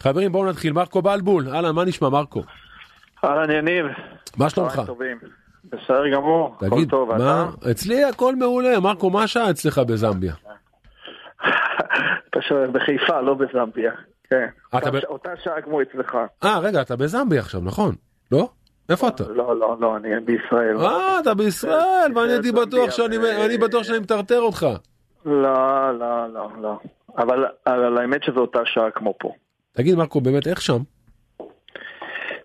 [0.00, 0.72] חברים, בואו נתחיל.
[0.72, 2.42] מרקו בלבול, אהלן, מה נשמע, מרקו?
[3.24, 3.86] אהלן, יניב.
[4.36, 4.82] מה שלומך?
[5.64, 7.50] בסדר גמור, הכל טוב, מה?
[7.70, 8.80] אצלי הכל מעולה.
[8.80, 10.34] מרקו, מה השעה אצלך בזמביה?
[12.30, 13.92] אתה שואל בחיפה, לא בזמביה.
[14.30, 14.46] כן.
[15.08, 16.16] אותה שעה כמו אצלך.
[16.44, 17.94] אה, רגע, אתה בזמביה עכשיו, נכון?
[18.32, 18.48] לא?
[18.88, 19.24] איפה אתה?
[19.28, 20.76] לא, לא, לא, אני בישראל.
[20.80, 24.66] אה, אתה בישראל, ואני הייתי בטוח שאני, אני בטוח שאני מטרטר אותך.
[25.26, 26.78] לא, לא, לא, לא.
[27.18, 29.32] אבל האמת שזו אותה שעה כמו פה.
[29.78, 30.78] תגיד, מרקו, באמת, איך שם?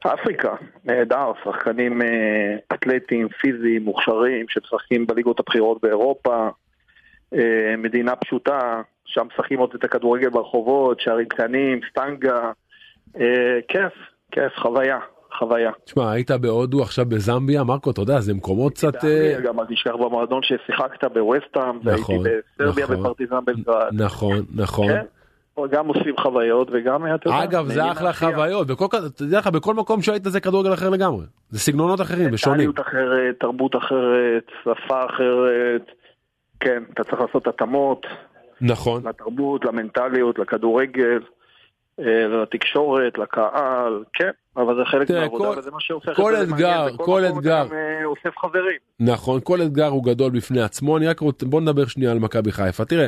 [0.07, 0.55] אפריקה,
[0.85, 6.49] נהדר, שחקנים אה, אתלטיים, פיזיים, מוכשרים, שמשחקים בליגות הבכירות באירופה,
[7.33, 12.51] אה, מדינה פשוטה, שם משחקים עוד את הכדורגל ברחובות, שערים קטנים, סטנגה,
[13.19, 13.93] אה, כיף,
[14.31, 14.99] כיף, חוויה.
[15.39, 15.71] חוויה.
[15.85, 18.93] תשמע, היית בהודו, עכשיו בזמביה, מרקו, אתה יודע, זה מקומות קצת...
[19.43, 23.89] גם אל תשכח במועדון ששיחקת בווסטהאם, נכון, והייתי בסרביה נכון, בפרטיזן בלגרד.
[23.93, 24.91] נכון, נכון.
[25.71, 28.85] גם עושים חוויות וגם אתה יודע, אגב זה אחלה חוויות בכל
[29.21, 32.71] יודע לך בכל מקום שהיית זה כדורגל אחר לגמרי זה סגנונות אחרים ושונים.
[32.81, 35.81] אחרת תרבות אחרת שפה אחרת
[36.59, 38.05] כן אתה צריך לעשות התאמות.
[38.61, 39.07] נכון.
[39.07, 41.19] לתרבות למנטליות לכדורגל.
[41.99, 47.25] אה, לתקשורת, לקהל, כן, אבל זה חלק מהעבודה וזה מה שהופך את זה למעניין, כל
[47.25, 48.77] אתגר, אה, אוסף חברים.
[48.99, 52.51] נכון, כל אתגר הוא גדול בפני עצמו, אני רק רוצה, בוא נדבר שנייה על מכבי
[52.51, 52.85] חיפה.
[52.85, 53.07] תראה,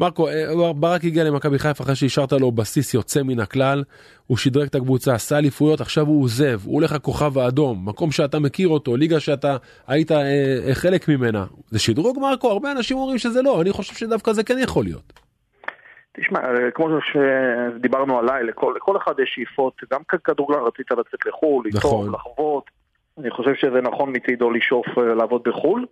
[0.00, 3.84] מרקו, אה, ברק הגיע למכבי חיפה אחרי שהשארת לו בסיס יוצא מן הכלל,
[4.26, 8.38] הוא שדרג את הקבוצה, עשה אליפויות, עכשיו הוא עוזב, הוא הולך לכוכב האדום, מקום שאתה
[8.38, 11.44] מכיר אותו, ליגה שאתה היית אה, חלק ממנה.
[11.70, 12.50] זה שדרוג מרקו?
[12.50, 15.25] הרבה אנשים אומרים שזה לא, אני חושב שדווקא זה כן יכול להיות.
[16.16, 16.40] תשמע,
[16.74, 22.12] כמו שדיברנו עליי, לכל, לכל אחד יש שאיפות, גם כדורגלן רצית לצאת לחו"ל, נכון.
[22.12, 22.70] לחוות,
[23.18, 25.86] אני חושב שזה נכון מצידו לשאוף אה, לעבוד בחו"ל.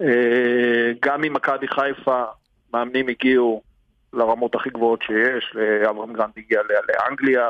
[0.00, 2.22] אה, גם אם מכבי חיפה,
[2.74, 3.62] מאמנים הגיעו
[4.12, 5.56] לרמות הכי גבוהות שיש,
[5.90, 7.48] אברם גרנט הגיע לאנגליה,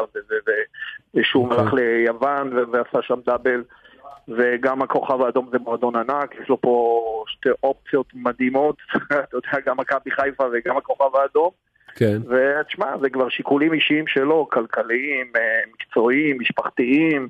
[1.14, 1.58] ושהוא נכון.
[1.58, 3.62] הלך ליוון ועשה שם דאבל.
[4.28, 8.76] וגם הכוכב האדום זה מועדון ענק, יש לו פה שתי אופציות מדהימות,
[9.06, 11.50] אתה יודע, גם מכבי חיפה וגם הכוכב האדום.
[11.94, 12.18] כן.
[12.28, 17.28] ותשמע, זה כבר שיקולים אישיים שלו, כלכליים, אה, מקצועיים, משפחתיים.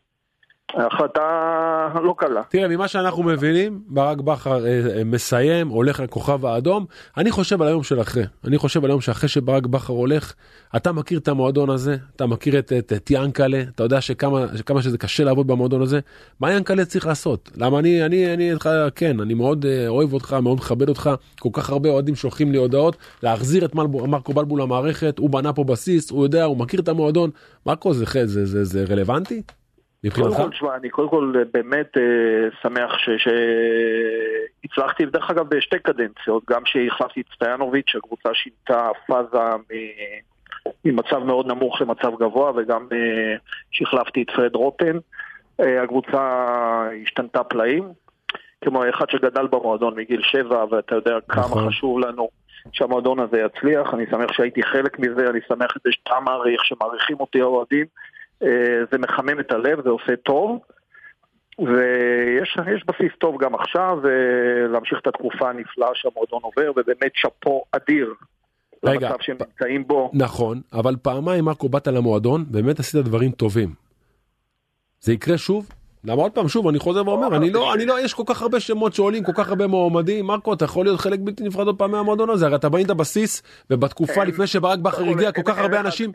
[0.74, 2.42] החלטה לא קלה.
[2.48, 6.86] תראה, ממה שאנחנו מבינים, ברק בכר אה, אה, מסיים, הולך לכוכב האדום.
[7.16, 8.24] אני חושב על היום של אחרי.
[8.44, 10.32] אני חושב על היום שאחרי שברק בכר הולך,
[10.76, 14.82] אתה מכיר את המועדון הזה, אתה מכיר את, את, את ינקלה, אתה יודע שכמה, שכמה
[14.82, 16.00] שזה קשה לעבוד במועדון הזה.
[16.40, 17.50] מה ינקלה צריך לעשות?
[17.56, 18.60] למה אני, אני, אני, אני
[18.94, 21.10] כן, אני מאוד אה, אוהב אותך, מאוד מכבד אותך.
[21.40, 25.52] כל כך הרבה אוהדים שולחים לי הודעות, להחזיר את מלבו, מרקו בלבול למערכת, הוא בנה
[25.52, 27.30] פה בסיס, הוא יודע, הוא מכיר את המועדון.
[27.66, 29.42] מרקו, זה, זה, זה, זה, זה רלוונטי?
[30.04, 30.36] מבחינתך?
[30.36, 32.02] קודם כל, תשמע, אני קודם כל באמת אה,
[32.62, 32.92] שמח
[34.64, 39.38] שהצלחתי, דרך אגב, בשתי קדנציות, גם שהחלפתי את סטיינוביץ', הקבוצה שינתה פאזה
[40.84, 43.34] ממצב מאוד נמוך למצב גבוה, וגם אה,
[43.70, 44.98] שהחלפתי את פרד רוטן.
[45.60, 46.18] אה, הקבוצה
[47.02, 47.88] השתנתה פלאים.
[48.64, 51.68] כמו אחד שגדל במועדון מגיל שבע, ואתה יודע כמה נכון.
[51.68, 52.28] חשוב לנו
[52.72, 53.94] שהמועדון הזה יצליח.
[53.94, 57.86] אני שמח שהייתי חלק מזה, אני שמח את זה שאתה מעריך, שמעריכים אותי האוהדים.
[58.42, 60.58] אה, זה מחמם את הלב, זה עושה טוב.
[61.58, 63.98] ויש בסיס טוב גם עכשיו,
[64.68, 68.14] להמשיך את התקופה הנפלאה שהמועדון עובר, ובאמת שאפו אדיר
[68.84, 70.10] רגע, למצב שהם נמצאים בו.
[70.14, 73.68] נכון, אבל פעמיים מרקו באת למועדון, באמת עשית דברים טובים.
[75.00, 75.68] זה יקרה שוב?
[76.04, 78.60] למה עוד פעם שוב אני חוזר ואומר אני לא אני לא יש כל כך הרבה
[78.60, 81.90] שמות שעולים כל כך הרבה מועמדים מרקו אתה יכול להיות חלק בלתי נפרד עוד פעם
[81.90, 86.10] מהמועדון הזה הרי אתה בנית בסיס ובתקופה לפני שברק בכר הגיע כל כך הרבה אנשים.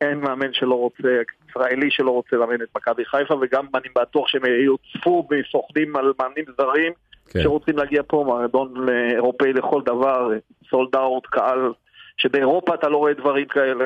[0.00, 1.08] אין מאמן שלא רוצה
[1.50, 6.44] ישראלי שלא רוצה לאמן את מכבי חיפה וגם אני בטוח שהם יוצפו בסוכנים על מאמנים
[6.58, 6.92] זרים
[7.30, 7.42] כן.
[7.42, 10.30] שרוצים להגיע פה מועדון אירופאי לכל דבר
[10.70, 11.72] סולד אאוט קהל
[12.16, 13.84] שבאירופה אתה לא רואה דברים כאלה.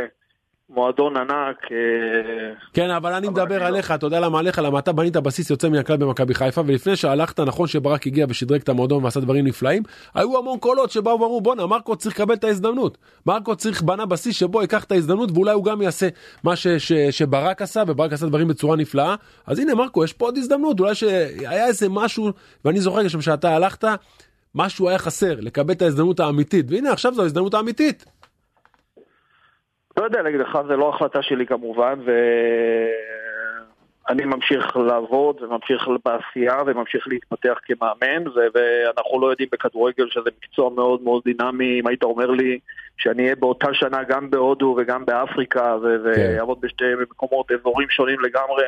[0.71, 1.57] מועדון ענק.
[1.73, 4.59] אה, כן, אבל אני מדבר עליך, אתה יודע למה עליך?
[4.59, 8.61] למה אתה בנית בסיס יוצא מן הכלל במכבי חיפה, ולפני שהלכת, נכון שברק הגיע ושדרג
[8.61, 9.83] את המועדון ועשה דברים נפלאים,
[10.15, 12.99] היו המון קולות שבאו ואמרו, בואנה, מרקו צריך לקבל את ההזדמנות.
[13.27, 16.09] מרקו צריך בנה בסיס שבו ייקח את ההזדמנות, ואולי הוא גם יעשה
[16.45, 19.15] מה ש, ש, שברק עשה, וברק עשה דברים בצורה נפלאה.
[19.47, 22.31] אז הנה, מרקו, יש פה עוד הזדמנות, אולי שהיה איזה משהו,
[22.65, 23.85] ואני זוכר שם שאתה הלכת,
[24.55, 28.05] משהו היה חסר, לקבל את ההזדמנות האמיתית, והנה, עכשיו זו ההזדמנות האמיתית.
[29.99, 31.99] לא יודע להגיד לך, זה לא החלטה שלי כמובן,
[34.09, 38.25] ואני ממשיך לעבוד וממשיך בעשייה וממשיך להתפתח כמאמן,
[38.55, 42.59] ואנחנו לא יודעים בכדורגל שזה מקצוע מאוד מאוד דינמי, אם היית אומר לי
[42.99, 46.67] שאני אהיה באותה שנה גם בהודו וגם באפריקה, ויעבוד כן.
[46.67, 48.65] בשתי מקומות, אזורים שונים לגמרי,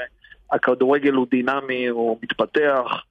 [0.52, 3.02] הכדורגל הוא דינמי, הוא מתפתח.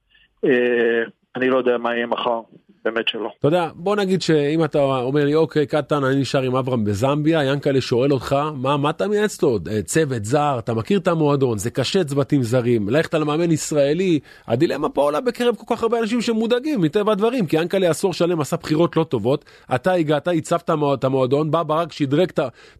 [1.36, 2.40] אה, אני לא יודע מה יהיה מחר,
[2.84, 3.30] באמת שלא.
[3.38, 7.44] אתה יודע, בוא נגיד שאם אתה אומר לי, אוקיי, קטן, אני נשאר עם אברהם בזמביה,
[7.44, 9.58] ינקלה שואל אותך, מה, מה אתה מייעץ לו?
[9.70, 14.20] אה, צוות זר, אתה מכיר את המועדון, זה קשה צוותים זרים, ללכת על מאמן ישראלי,
[14.46, 18.40] הדילמה פה עולה בקרב כל כך הרבה אנשים שמודאגים מטבע הדברים, כי ינקלה עשור שלם
[18.40, 19.44] עשה בחירות לא טובות,
[19.74, 22.30] אתה הגעת, הצבת את המועדון, בא ברק, שדרג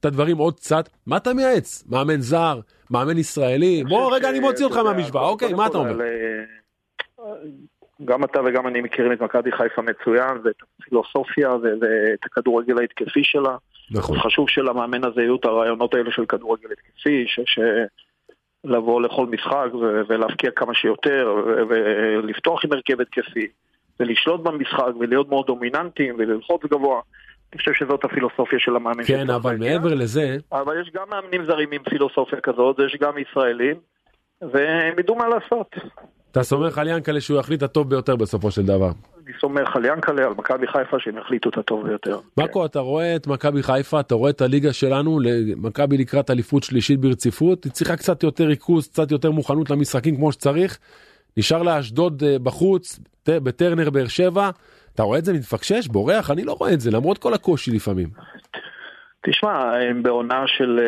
[0.00, 1.85] את הדברים עוד קצת, מה אתה מייעץ?
[1.88, 2.61] מאמן זר,
[2.91, 3.85] מאמן ישראלי?
[3.88, 5.96] בוא רגע, אני מוציא אותך מהמשוואה, אוקיי, מה אתה אומר?
[8.05, 13.56] גם אתה וגם אני מכירים את מכבי חיפה מצוין, ואת הפילוסופיה ואת הכדורגל ההתקפי שלה.
[13.91, 14.19] נכון.
[14.19, 17.26] חשוב שלמאמן הזה יהיו את הרעיונות האלה של כדורגל התקפי,
[18.64, 19.69] לבוא לכל משחק
[20.08, 21.35] ולהבקיע כמה שיותר,
[21.69, 23.47] ולפתוח עם הרכב התקפי,
[24.00, 27.00] ולשלוט במשחק, ולהיות מאוד דומיננטיים, וללחוץ גבוה.
[27.53, 29.05] אני חושב שזאת הפילוסופיה של המאמן.
[29.06, 30.37] כן, אבל מעבר לזה...
[30.53, 33.76] אבל יש גם מאמנים זרים עם פילוסופיה כזאת, יש גם ישראלים,
[34.43, 35.75] והם ידעו מה לעשות.
[36.32, 38.91] אתה סומך על ינקלה שהוא יחליט הטוב ביותר בסופו של דבר.
[39.27, 42.19] אני סומך על ינקלה, על מכבי חיפה שהם יחליטו את הטוב ביותר.
[42.38, 45.19] מרקו, אתה רואה את מכבי חיפה, אתה רואה את הליגה שלנו,
[45.56, 50.32] מכבי לקראת אליפות שלישית ברציפות, היא צריכה קצת יותר ריכוז, קצת יותר מוכנות למשחקים כמו
[50.32, 50.79] שצריך.
[51.37, 54.50] נשאר לה אשדוד אה, בחוץ, בטרנר באר שבע.
[54.94, 56.31] אתה רואה את זה מתפקשש, בורח?
[56.31, 58.09] אני לא רואה את זה, למרות כל הקושי לפעמים.
[59.27, 60.81] תשמע, הם בעונה של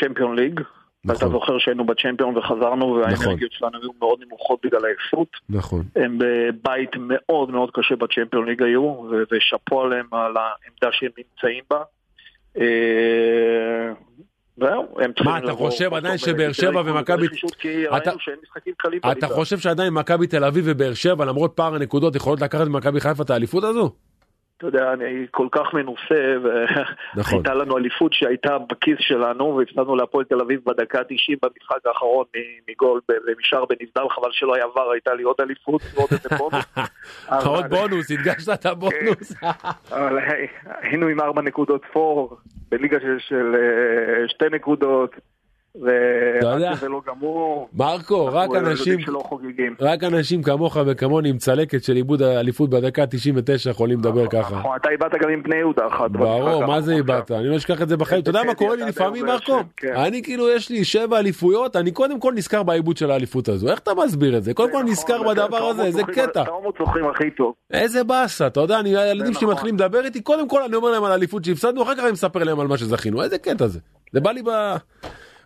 [0.00, 0.60] צ'מפיון uh, ליג,
[1.04, 1.28] נכון.
[1.28, 3.70] ואתה זוכר שהיינו בצ'מפיון וחזרנו והאנרגיות נכון.
[3.70, 5.28] שלנו היו מאוד נמוכות בגלל העייפות.
[5.48, 5.82] נכון.
[5.96, 8.94] הם בבית מאוד מאוד קשה בצ'מפיון ליג היו,
[9.30, 11.82] ושאפו עליהם על העמדה שהם נמצאים בה.
[12.58, 13.92] אה,
[14.56, 17.26] זהו, הם צריכים מה, אתה חושב עדיין שבאר שבע ומכבי...
[19.12, 23.22] אתה חושב שעדיין מכבי תל אביב ובאר שבע, למרות פער הנקודות, יכולות לקחת ממכבי חיפה
[23.22, 23.90] את האליפות הזו?
[24.68, 26.82] אתה יודע, אני כל כך מנוסה, והייתה
[27.16, 27.46] נכון.
[27.46, 32.24] לנו אליפות שהייתה בכיס שלנו, והפסדנו להפועל תל אביב בדקה ה-90 במשחק האחרון
[32.70, 36.64] מגול ומשאר בנבדל, חבל שלא היה עבר, הייתה לי עוד אליפות ועוד איזה בונוס.
[37.46, 39.32] עוד בונוס, הדגשת את הבונוס.
[39.32, 39.46] כן.
[40.80, 42.36] היינו עם ארבע נקודות פור,
[42.68, 45.16] בליגה של אה, שתי נקודות.
[45.82, 48.98] ועד שזה לא גמור, מרקו, רק אנשים,
[49.80, 54.56] רק אנשים כמוך וכמוני עם צלקת של איבוד האליפות בדקה 99 יכולים לדבר נכון, ככה.
[54.56, 56.10] נכון, אתה איבדת גם עם בני יהודה אחת.
[56.10, 57.30] ברור, מה זה איבדת?
[57.30, 58.22] אני לא אשכח את זה בחיים.
[58.22, 59.60] אתה יודע מה קורה לי לפעמים, מרקו?
[59.76, 59.96] כן.
[59.96, 63.68] אני כאילו, יש לי שבע אליפויות, אני קודם כל נזכר בעיבוד של האליפות הזו.
[63.68, 64.54] איך אתה מסביר את זה?
[64.54, 66.44] קודם כל נכון, נזכר בדבר הזה, איזה קטע.
[67.70, 71.12] איזה באסה, אתה יודע, הילדים שלי מתחילים לדבר איתי, קודם כל אני אומר להם על
[71.12, 73.22] האליפות שהפסדנו, אחר כך אני מספר להם על מה שזכינו.
[73.22, 73.78] איזה קטע זה.
[74.12, 74.50] זה בא לי ב...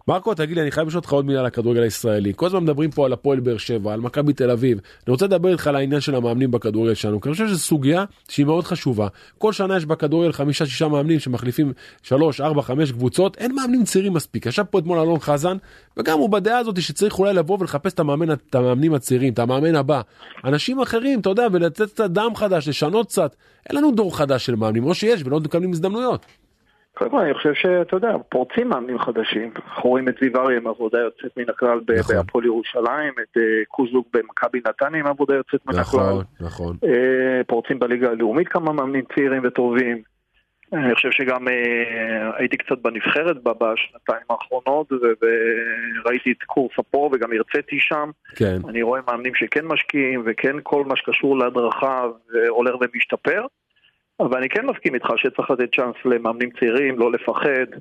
[0.09, 2.33] מרקו תגיד לי אני חייב לשאול אותך עוד מילה על הכדורגל הישראלי.
[2.37, 4.79] כל הזמן מדברים פה על הפועל באר שבע על מכבי תל אביב.
[5.07, 8.05] אני רוצה לדבר איתך על העניין של המאמנים בכדורגל שלנו כי אני חושב שזו סוגיה
[8.29, 9.09] שהיא מאוד חשובה.
[9.39, 11.73] כל שנה יש בכדורגל חמישה שישה מאמנים שמחליפים
[12.03, 13.37] שלוש ארבע חמש קבוצות.
[13.37, 14.47] אין מאמנים צעירים מספיק.
[14.47, 15.57] ישב פה אתמול אלון חזן
[15.97, 19.75] וגם הוא בדעה הזאת שצריך אולי לבוא ולחפש את המאמן את המאמנים הצעירים את המאמן
[19.75, 20.01] הבא.
[20.45, 23.35] אנשים אחרים אתה יודע ולתת קצת דם חדש לשנות קצת.
[23.69, 26.27] אין לנו דור חדש של מאמנים או שיש ולא מקבלים הזדמנויות.
[26.99, 29.51] כל אני חושב שאתה יודע, פורצים מאמנים חדשים.
[29.67, 32.17] אנחנו רואים את זיו אריה עם עבודה יוצאת מן הכלל נכון.
[32.17, 36.01] בהפועל ירושלים, את uh, קוזלוק במכבי נתניה עם עבודה יוצאת מן הכלל.
[36.01, 36.77] נכון, נכון.
[37.47, 40.03] פורצים בליגה הלאומית כמה מאמנים צעירים וטובים.
[40.73, 41.51] אני חושב שגם uh,
[42.37, 48.11] הייתי קצת בנבחרת בשנתיים האחרונות וראיתי את קורס הפרו וגם הרציתי שם.
[48.37, 48.57] כן.
[48.69, 52.07] אני רואה מאמנים שכן משקיעים וכן כל מה שקשור להדרכה
[52.49, 53.47] הולך ומשתפר.
[54.21, 57.79] אבל אני כן מסכים איתך שצריך לתת צ'אנס למאמנים צעירים, לא לפחד.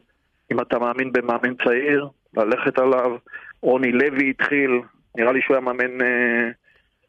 [0.52, 2.08] אם אתה מאמין במאמן צעיר,
[2.38, 3.18] ללכת עליו.
[3.62, 4.82] רוני לוי התחיל,
[5.16, 6.02] נראה לי שהוא היה מאמן...
[6.02, 6.50] אה,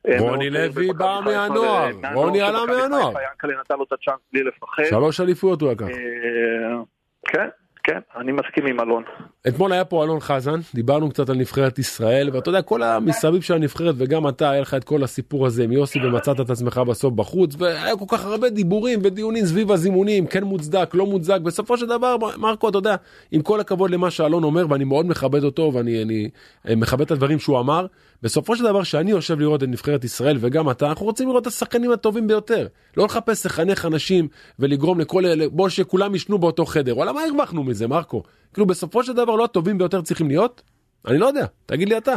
[0.08, 3.12] אה, רוני לוי בא מהנוער, רוני עלה מהנוער.
[3.30, 4.84] ינקלה נתן לו את הצ'אנס בלי לפחד.
[4.84, 5.84] שלוש אליפויות הוא לקח.
[5.84, 6.82] אה,
[7.26, 7.48] כן,
[7.88, 9.02] כן, אני מסכים עם אלון.
[9.48, 13.54] אתמול היה פה אלון חזן, דיברנו קצת על נבחרת ישראל, ואתה יודע, כל המסביב של
[13.54, 17.14] הנבחרת, וגם אתה, היה לך את כל הסיפור הזה עם יוסי, ומצאת את עצמך בסוף
[17.14, 21.86] בחוץ, והיה כל כך הרבה דיבורים ודיונים סביב הזימונים, כן מוצדק, לא מוצדק, בסופו של
[21.86, 22.96] דבר, מרקו, אתה יודע,
[23.30, 26.30] עם כל הכבוד למה שאלון אומר, ואני מאוד מכבד אותו, ואני אני,
[26.64, 27.86] אני מכבד את הדברים שהוא אמר,
[28.22, 31.46] בסופו של דבר, כשאני יושב לראות את נבחרת ישראל, וגם אתה, אנחנו רוצים לראות את
[31.46, 32.66] השחקנים הטובים ביותר.
[32.96, 36.96] לא לחפש לחנך אנשים ולגרום לכל אלה, בוא שכולם ישנו באותו חדר.
[36.96, 38.22] וואלה, מה הרווחנו מזה, מרקו?
[38.52, 40.62] כאילו, בסופו של דבר, לא הטובים ביותר צריכים להיות?
[41.08, 42.14] אני לא יודע, תגיד לי אתה.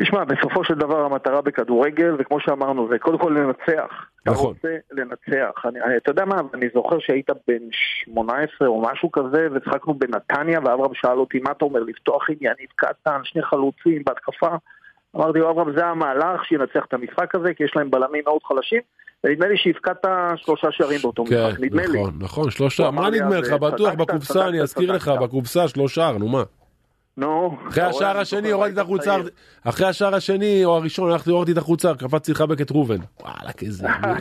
[0.00, 4.06] תשמע, בסופו של דבר המטרה בכדורגל, וכמו שאמרנו, זה קודם כל לנצח.
[4.26, 4.54] נכון.
[4.60, 5.66] אתה רוצה לנצח.
[5.66, 7.62] אני, אני, אתה יודע מה, אני זוכר שהיית בן
[8.04, 12.68] 18 או משהו כזה, וצחקנו בנתניה, ואברהם שאל אותי, מה אתה אומר, לפתוח עם יניב
[12.76, 14.56] קטן, שני חלוצים בהתקפה?
[15.16, 18.80] אמרתי לו, אברהם, זה המהלך שינצח את המשחק הזה, כי יש להם בלמים מאוד חלשים.
[19.24, 20.04] ונדמה לי שהבקעת
[20.36, 22.00] שלושה שערים באותו כן, משחק, נדמה נכון, לי.
[22.00, 23.52] נכון, נכון, שלושה, מה נדמה לך?
[23.52, 26.42] בטוח בקופסה, אני אזכיר לך, בקופסה שלושה, נו מה.
[27.16, 27.56] נו.
[27.68, 29.16] אחרי השער השני הורדתי את החוצה,
[29.64, 32.96] אחרי השער השני או הראשון הלכתי הורדתי את החוצה, קפצתי לחבק את ראובן.
[33.20, 34.16] וואלכ איזה ימים.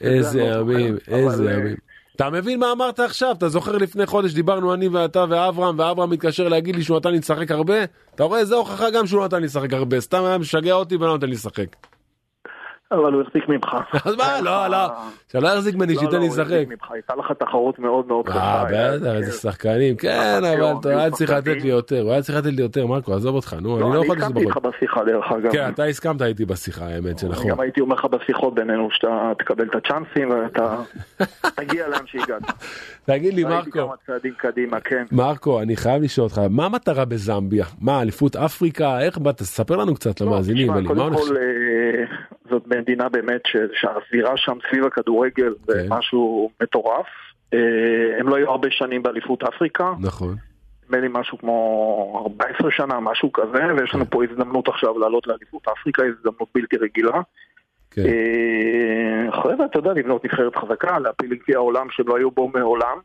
[0.00, 1.76] איזה ימים, איזה ימים.
[2.18, 3.34] אתה מבין מה אמרת עכשיו?
[3.38, 7.18] אתה זוכר לפני חודש דיברנו אני ואתה ואברהם, ואברהם מתקשר להגיד לי שהוא נתן לי
[7.18, 7.74] לשחק הרבה?
[8.14, 11.12] אתה רואה, זה הוכחה גם שהוא נתן לי לשחק הרבה, סתם היה משגע אותי ולא
[11.12, 11.76] נותן לי לשחק.
[12.92, 13.76] אבל הוא החזיק ממך.
[14.06, 14.88] אז מה, לא, לא,
[15.32, 16.90] שלא יחזיק ממני, לא, שייתן לי לא, לשחק.
[16.90, 18.38] הייתה לך תחרות מאוד מאוד קשה.
[18.38, 22.38] אה, בטח, איזה שחקנים, כן, אבל אתה היה צריך לתת לי יותר, הוא היה צריך
[22.38, 24.36] לתת לי יותר, מרקו, עזוב אותך, נו, אני לא יכול לסבוך.
[24.36, 25.52] אני הסכמתי איתך בשיחה דרך אגב.
[25.52, 27.50] כן, אתה הסכמת איתי בשיחה, האמת שנכון.
[27.50, 30.76] גם הייתי אומר לך בשיחות בינינו, שאתה תקבל את הצ'אנסים ואתה
[31.54, 32.42] תגיע לאן שהגעת.
[33.06, 33.92] תגיד לי, מרקו,
[34.84, 35.04] כן.
[35.12, 37.64] מרקו, אני חייב לשאול אותך, מה המטרה בזמביה?
[37.80, 39.00] מה, אליפות אפריקה?
[39.00, 39.38] איך באת?
[39.38, 40.86] תספר לנו קצת למאזינים.
[40.86, 41.36] קודם כל,
[42.50, 43.40] זאת מדינה באמת
[43.72, 45.86] שהאווירה שם סביב הכדורגל זה כן.
[45.88, 47.06] משהו מטורף.
[47.54, 49.92] אה, הם לא היו הרבה שנים באליפות אפריקה.
[50.00, 50.36] נכון.
[50.84, 54.10] נדמה לי משהו כמו 14 שנה, משהו כזה, ויש לנו כן.
[54.10, 57.20] פה הזדמנות עכשיו לעלות לאליפות אפריקה, הזדמנות בלתי רגילה.
[57.90, 58.02] כן.
[58.02, 62.48] אה, אחרי זה, אתה יודע, לבנות נבחרת חזקה, להפיל גביע העולם שהם לא היו בו
[62.48, 62.98] מעולם.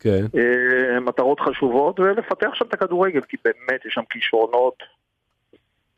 [0.00, 0.24] כן.
[0.38, 4.82] אה, מטרות חשובות, ולפתח שם את הכדורגל, כי באמת יש שם כישרונות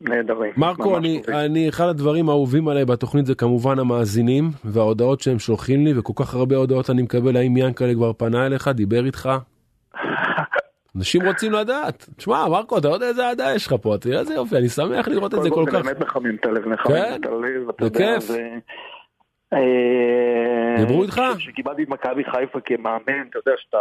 [0.01, 0.53] נהדרים.
[0.57, 5.99] מרקו, אני, אני, אחד הדברים האהובים עליי בתוכנית זה כמובן המאזינים וההודעות שהם שולחים לי,
[5.99, 9.29] וכל כך הרבה הודעות אני מקבל, האם ינקלה כבר פנה אליך, דיבר איתך?
[10.97, 12.09] אנשים רוצים לדעת.
[12.17, 15.33] תשמע, מרקו, אתה יודע איזה אהדה יש לך פה, תראה איזה יופי, אני שמח לראות
[15.33, 15.85] את זה כל כך.
[15.85, 17.15] באמת מחמם את הלב, מחמם כן?
[17.21, 18.49] את הלב, אתה יודע, זה...
[19.53, 21.21] אה, דיברו איתך?
[21.37, 23.77] כשקיבלתי את מכבי חיפה כמאמן, אתה יודע שאתה...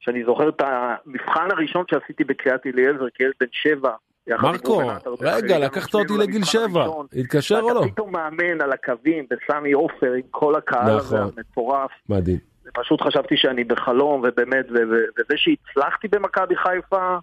[0.00, 3.90] שאני זוכר את המבחן הראשון שעשיתי בקריאת אליעזר כילד בן שבע,
[4.28, 4.80] מרקו,
[5.20, 6.86] רגע, לקחת אותי לגיל שבע,
[7.16, 7.80] התקשר או לא?
[7.80, 11.30] אתה פתאום מאמן על הקווים בסמי עופר עם כל הקהל הזה נכון.
[11.36, 11.90] המטורף.
[12.08, 12.38] מדהים.
[12.74, 17.16] פשוט חשבתי שאני בחלום, ובאמת, וזה שהצלחתי במכבי חיפה,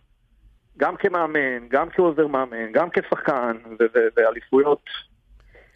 [0.78, 3.58] גם כמאמן, גם כעוזר מאמן, גם כשחקן,
[4.18, 4.84] ואליפויות.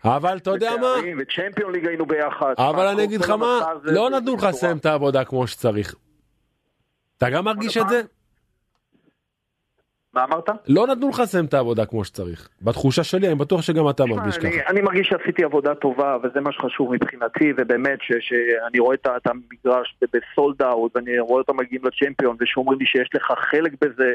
[0.05, 0.93] אבל אתה יודע מה?
[1.19, 2.53] וצ'מפיון ליג היינו ביחד.
[2.57, 5.95] אבל אני אגיד לך מה, לא נתנו לך לסיים את העבודה כמו שצריך.
[7.17, 8.01] אתה גם מרגיש את זה?
[10.13, 10.49] מה אמרת?
[10.67, 12.49] לא נתנו לך לסיים את העבודה כמו שצריך.
[12.61, 14.47] בתחושה שלי, אני בטוח שגם אתה מרגיש ככה.
[14.67, 20.61] אני מרגיש שעשיתי עבודה טובה, וזה מה שחשוב מבחינתי, ובאמת שאני רואה את המגרש בסולד
[20.61, 24.11] אאוט, ואני רואה אותם מגיעים לצ'מפיון, ושאומרים לי שיש לך חלק בזה,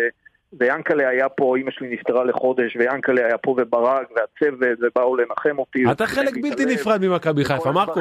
[0.52, 5.85] ויאנקלה היה פה, אמא שלי נפטרה לחודש, ויאנקלה היה פה וברק, והצוות, ובאו לנחם אותי.
[5.93, 8.00] אתה חלק בלתי נפרד ממכבי חיפה, מרקו.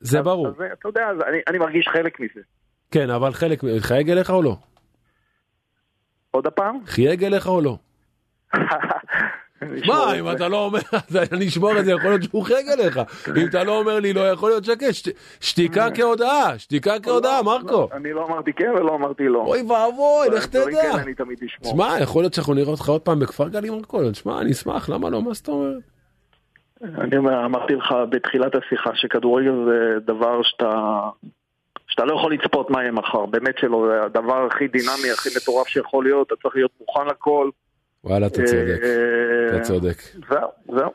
[0.00, 0.48] זה ברור.
[0.48, 1.08] אתה יודע,
[1.48, 2.40] אני מרגיש חלק מזה.
[2.90, 4.56] כן, אבל חלק, חייג אליך או לא?
[6.30, 6.78] עוד הפעם?
[6.86, 7.76] חייג אליך או לא?
[9.86, 10.78] מה, אם אתה לא אומר,
[11.32, 13.00] אני אשמור את זה, יכול להיות שהוא חייג אליך.
[13.36, 15.08] אם אתה לא אומר לי לא, יכול להיות שקט.
[15.40, 17.88] שתיקה כהודעה, שתיקה כהודעה, מרקו.
[17.92, 19.38] אני לא אמרתי כן ולא אמרתי לא.
[19.38, 20.92] אוי ואבוי, לך תדע.
[21.64, 24.14] שמע, יכול להיות שאנחנו נראה אותך עוד פעם בכפר גלים, מרקו.
[24.14, 25.22] שמע, אני אשמח, למה לא?
[25.22, 25.82] מה זאת אומרת?
[26.82, 31.00] אני אומר, אמרתי לך בתחילת השיחה שכדורגל זה דבר שאתה
[31.98, 35.68] שאתה לא יכול לצפות מה יהיה מחר, באמת שלא, זה הדבר הכי דינמי, הכי מטורף
[35.68, 37.50] שיכול להיות, אתה צריך להיות מוכן לכל.
[38.04, 38.78] וואלה, אתה צודק,
[39.48, 39.96] אתה אה, צודק.
[40.28, 40.90] זהו, זהו.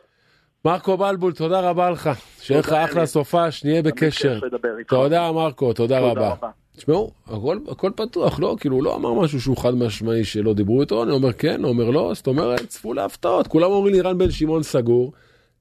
[0.66, 4.40] מרקו בלבול, תודה רבה לך, שיהיה לך אחלה סופה, שנהיה בקשר.
[4.88, 6.34] תודה מרקו, תודה רבה.
[6.78, 8.56] תשמעו, הכל, הכל פתוח, לא?
[8.60, 11.90] כאילו, הוא לא אמר משהו שהוא חד משמעי שלא דיברו איתו, אני אומר כן, אומר
[11.90, 15.12] לא, זאת אומרת, צפו להפתעות, כולם אומרים לי רן בן שמעון סגור.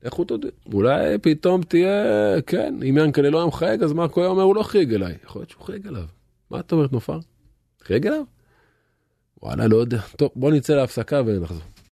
[0.02, 2.04] לכו תודה, אולי פתאום תהיה,
[2.46, 5.14] כן, אם ינקלה לא היה מחייג, אז מרקו היה אומר, הוא לא חייג אליי.
[5.24, 6.04] יכול להיות שהוא חייג אליו.
[6.50, 7.18] מה את אומרת, נופר?
[7.82, 8.22] חייג אליו?
[9.42, 10.00] וואלה, לא יודע.
[10.16, 11.62] טוב, בוא נצא להפסקה ונחזור.